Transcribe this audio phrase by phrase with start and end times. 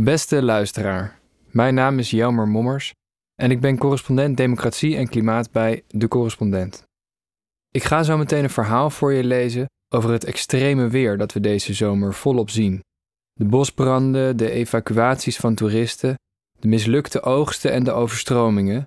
[0.00, 1.18] Beste luisteraar,
[1.50, 2.92] mijn naam is Jelmer Mommers
[3.34, 6.82] en ik ben correspondent Democratie en Klimaat bij De Correspondent.
[7.70, 11.40] Ik ga zo meteen een verhaal voor je lezen over het extreme weer dat we
[11.40, 12.80] deze zomer volop zien.
[13.32, 16.14] De bosbranden, de evacuaties van toeristen,
[16.58, 18.84] de mislukte oogsten en de overstromingen.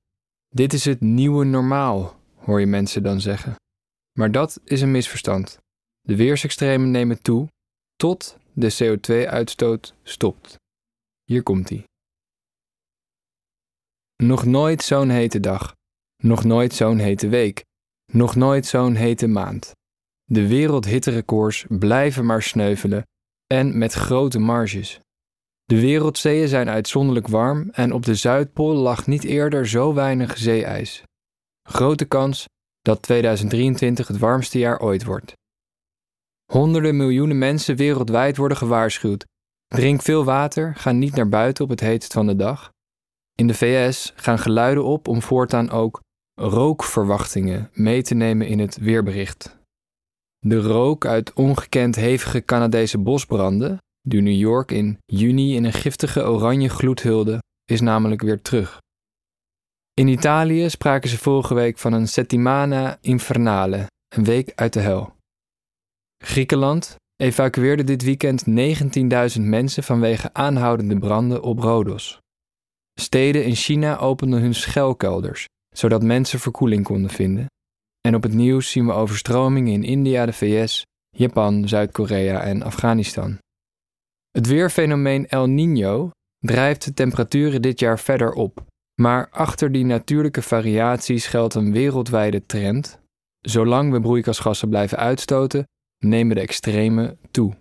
[0.49, 3.55] Dit is het nieuwe normaal, hoor je mensen dan zeggen.
[4.19, 5.57] Maar dat is een misverstand.
[6.01, 7.47] De weersextremen nemen toe
[7.95, 10.63] tot de CO2-uitstoot stopt.
[11.25, 11.87] Hier komt hij.
[14.23, 15.75] Nog nooit zo'n hete dag.
[16.23, 17.63] Nog nooit zo'n hete week.
[18.11, 19.71] Nog nooit zo'n hete maand.
[20.23, 23.03] De wereldhitterecords blijven maar sneuvelen
[23.47, 24.99] en met grote marges.
[25.63, 31.03] De wereldzeeën zijn uitzonderlijk warm en op de Zuidpool lag niet eerder zo weinig zeeijs.
[31.69, 32.45] Grote kans
[32.81, 35.33] dat 2023 het warmste jaar ooit wordt.
[36.51, 39.25] Honderden miljoenen mensen wereldwijd worden gewaarschuwd.
[39.67, 42.71] Drink veel water, ga niet naar buiten op het heetst van de dag.
[43.35, 46.01] In de VS gaan geluiden op om voortaan ook
[46.33, 49.57] rookverwachtingen mee te nemen in het weerbericht.
[50.39, 56.23] De rook uit ongekend hevige Canadese bosbranden, die New York in juni in een giftige
[56.23, 57.39] oranje gloed hulde,
[57.71, 58.79] is namelijk weer terug.
[59.93, 65.13] In Italië spraken ze vorige week van een settimana infernale, een week uit de hel.
[66.23, 68.43] Griekenland evacueerde dit weekend
[69.37, 72.19] 19.000 mensen vanwege aanhoudende branden op Rodos.
[72.99, 77.45] Steden in China openden hun schuilkelders, zodat mensen verkoeling konden vinden.
[78.01, 83.37] En op het nieuws zien we overstromingen in India, de VS, Japan, Zuid-Korea en Afghanistan.
[84.31, 88.65] Het weerfenomeen El Niño drijft de temperaturen dit jaar verder op,
[89.01, 92.99] maar achter die natuurlijke variaties geldt een wereldwijde trend.
[93.41, 95.65] Zolang we broeikasgassen blijven uitstoten,
[96.07, 97.53] nemen de extremen toe.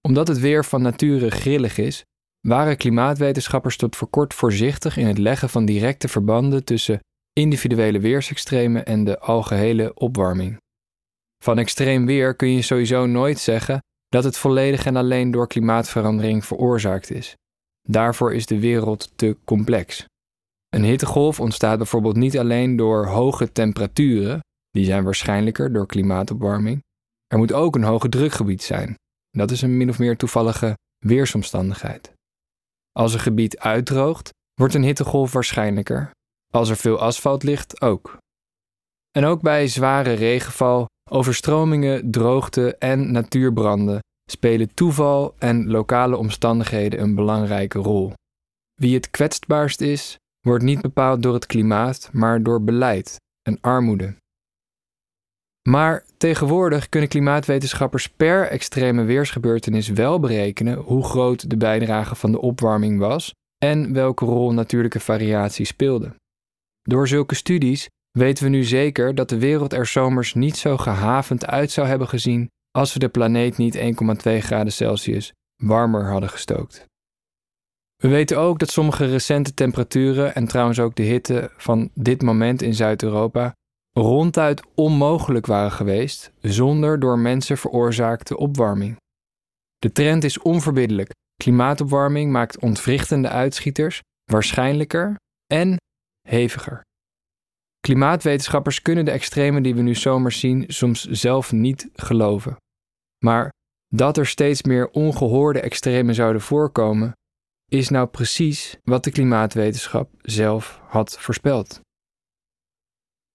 [0.00, 2.04] Omdat het weer van nature grillig is,
[2.40, 7.00] waren klimaatwetenschappers tot voor kort voorzichtig in het leggen van directe verbanden tussen
[7.32, 10.56] individuele weersextremen en de algehele opwarming.
[11.44, 13.78] Van extreem weer kun je sowieso nooit zeggen
[14.08, 17.34] dat het volledig en alleen door klimaatverandering veroorzaakt is.
[17.88, 20.04] Daarvoor is de wereld te complex.
[20.68, 24.40] Een hittegolf ontstaat bijvoorbeeld niet alleen door hoge temperaturen,
[24.70, 26.82] die zijn waarschijnlijker door klimaatopwarming.
[27.26, 28.94] Er moet ook een hoge drukgebied zijn.
[29.30, 32.12] Dat is een min of meer toevallige weersomstandigheid.
[32.92, 36.10] Als een gebied uitdroogt, wordt een hittegolf waarschijnlijker.
[36.52, 38.18] Als er veel asfalt ligt, ook.
[39.10, 44.00] En ook bij zware regenval, overstromingen, droogte en natuurbranden
[44.30, 48.12] spelen toeval en lokale omstandigheden een belangrijke rol.
[48.74, 54.16] Wie het kwetsbaarst is, wordt niet bepaald door het klimaat, maar door beleid en armoede.
[55.70, 62.40] Maar tegenwoordig kunnen klimaatwetenschappers per extreme weersgebeurtenis wel berekenen hoe groot de bijdrage van de
[62.40, 66.14] opwarming was en welke rol natuurlijke variatie speelde.
[66.82, 71.46] Door zulke studies weten we nu zeker dat de wereld er zomers niet zo gehavend
[71.46, 73.82] uit zou hebben gezien als we de planeet niet 1,2
[74.22, 76.84] graden Celsius warmer hadden gestookt.
[77.96, 82.62] We weten ook dat sommige recente temperaturen en trouwens ook de hitte van dit moment
[82.62, 83.54] in Zuid-Europa
[83.92, 88.96] ronduit onmogelijk waren geweest zonder door mensen veroorzaakte opwarming.
[89.78, 91.10] De trend is onverbiddelijk.
[91.36, 95.76] Klimaatopwarming maakt ontwrichtende uitschieters waarschijnlijker en
[96.28, 96.82] heviger.
[97.80, 102.56] Klimaatwetenschappers kunnen de extremen die we nu zomers zien soms zelf niet geloven.
[103.24, 103.52] Maar
[103.86, 107.12] dat er steeds meer ongehoorde extremen zouden voorkomen,
[107.68, 111.80] is nou precies wat de klimaatwetenschap zelf had voorspeld.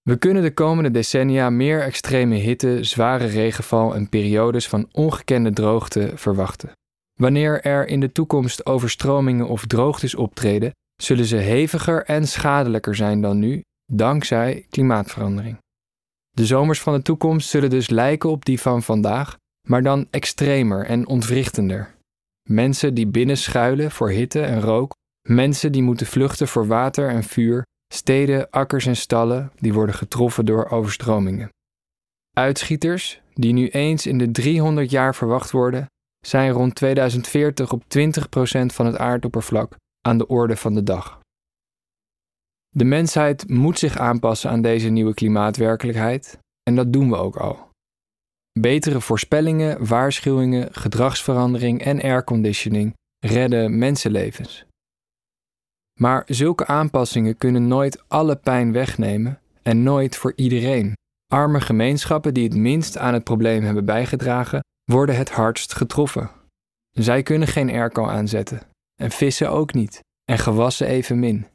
[0.06, 6.12] We kunnen de komende decennia meer extreme hitte, zware regenval en periodes van ongekende droogte
[6.14, 6.72] verwachten.
[7.20, 10.70] Wanneer er in de toekomst overstromingen of droogtes optreden,
[11.02, 13.62] zullen ze heviger en schadelijker zijn dan nu,
[13.92, 15.58] dankzij klimaatverandering.
[16.30, 19.36] De zomers van de toekomst zullen dus lijken op die van vandaag,
[19.68, 21.94] maar dan extremer en ontwrichtender.
[22.48, 24.94] Mensen die binnen schuilen voor hitte en rook,
[25.28, 27.64] mensen die moeten vluchten voor water en vuur,
[27.94, 31.48] Steden, akkers en stallen die worden getroffen door overstromingen.
[32.32, 35.86] Uitschieters, die nu eens in de 300 jaar verwacht worden,
[36.26, 37.86] zijn rond 2040 op 20%
[38.66, 39.76] van het aardoppervlak
[40.08, 41.20] aan de orde van de dag.
[42.68, 47.68] De mensheid moet zich aanpassen aan deze nieuwe klimaatwerkelijkheid en dat doen we ook al.
[48.60, 54.66] Betere voorspellingen, waarschuwingen, gedragsverandering en airconditioning redden mensenlevens.
[56.00, 60.94] Maar zulke aanpassingen kunnen nooit alle pijn wegnemen en nooit voor iedereen.
[61.32, 66.30] Arme gemeenschappen die het minst aan het probleem hebben bijgedragen, worden het hardst getroffen.
[66.90, 68.60] Zij kunnen geen airco aanzetten.
[69.02, 70.00] En vissen ook niet.
[70.24, 71.46] En gewassen evenmin.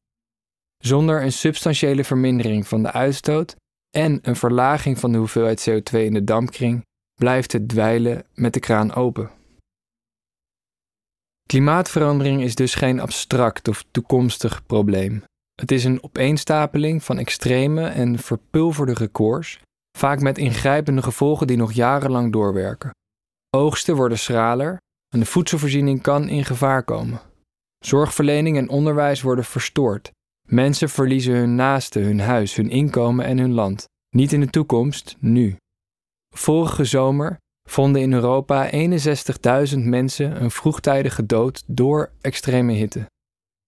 [0.78, 3.56] Zonder een substantiële vermindering van de uitstoot
[3.90, 6.86] en een verlaging van de hoeveelheid CO2 in de dampkring
[7.20, 9.30] blijft het dweilen met de kraan open.
[11.52, 15.24] Klimaatverandering is dus geen abstract of toekomstig probleem.
[15.62, 19.60] Het is een opeenstapeling van extreme en verpulverde records,
[19.98, 22.92] vaak met ingrijpende gevolgen die nog jarenlang doorwerken.
[23.50, 24.78] Oogsten worden schraler
[25.14, 27.22] en de voedselvoorziening kan in gevaar komen.
[27.80, 30.12] Zorgverlening en onderwijs worden verstoord.
[30.48, 33.86] Mensen verliezen hun naasten, hun huis, hun inkomen en hun land.
[34.16, 35.56] Niet in de toekomst, nu.
[36.36, 37.38] Vorige zomer
[37.72, 43.06] vonden in Europa 61.000 mensen een vroegtijdige dood door extreme hitte.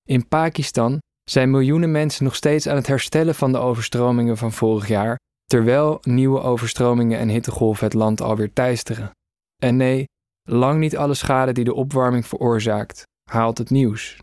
[0.09, 4.87] In Pakistan zijn miljoenen mensen nog steeds aan het herstellen van de overstromingen van vorig
[4.87, 9.11] jaar, terwijl nieuwe overstromingen en hittegolven het land alweer teisteren.
[9.61, 10.05] En nee,
[10.49, 14.17] lang niet alle schade die de opwarming veroorzaakt, haalt het nieuws.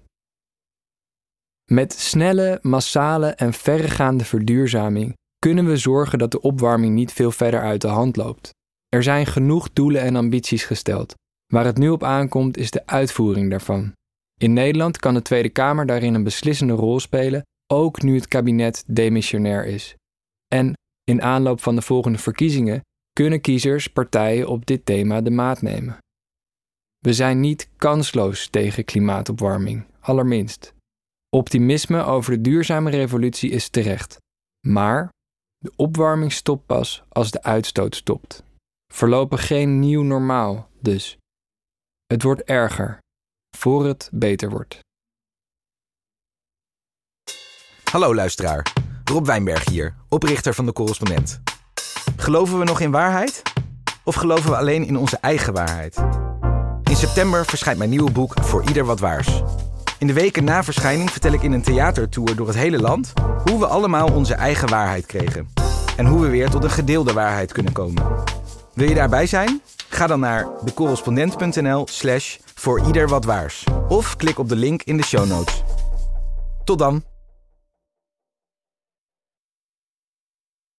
[1.71, 7.61] Met snelle, massale en verregaande verduurzaming kunnen we zorgen dat de opwarming niet veel verder
[7.61, 8.51] uit de hand loopt.
[8.91, 11.15] Er zijn genoeg doelen en ambities gesteld.
[11.47, 13.93] Waar het nu op aankomt is de uitvoering daarvan.
[14.41, 18.85] In Nederland kan de Tweede Kamer daarin een beslissende rol spelen, ook nu het kabinet
[18.87, 19.95] demissionair is.
[20.55, 22.81] En in aanloop van de volgende verkiezingen
[23.13, 25.99] kunnen kiezers partijen op dit thema de maat nemen.
[26.99, 30.75] We zijn niet kansloos tegen klimaatopwarming, allerminst.
[31.29, 34.17] Optimisme over de duurzame revolutie is terecht.
[34.67, 35.09] Maar
[35.59, 38.43] de opwarming stopt pas als de uitstoot stopt.
[38.93, 41.19] Voorlopig geen nieuw normaal, dus.
[42.07, 42.99] Het wordt erger,
[43.57, 44.79] voor het beter wordt.
[47.91, 48.73] Hallo luisteraar,
[49.05, 51.41] Rob Wijnberg hier, oprichter van de Correspondent.
[52.17, 53.43] Geloven we nog in waarheid?
[54.05, 55.97] Of geloven we alleen in onze eigen waarheid?
[56.83, 59.43] In september verschijnt mijn nieuwe boek Voor Ieder Wat Waars.
[59.99, 63.13] In de weken na verschijning vertel ik in een theatertour door het hele land
[63.45, 65.49] hoe we allemaal onze eigen waarheid kregen.
[65.97, 68.05] En hoe we weer tot een gedeelde waarheid kunnen komen.
[68.81, 69.63] Wil je daarbij zijn?
[69.89, 73.65] Ga dan naar decorrespondent.nl slash voor ieder wat waars.
[73.89, 75.63] Of klik op de link in de show notes.
[76.65, 77.10] Tot dan!